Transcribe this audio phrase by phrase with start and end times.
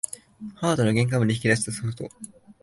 [0.55, 2.09] ハードの限界まで引き出したソフト